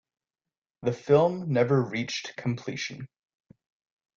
[0.81, 3.07] The film never reached completion.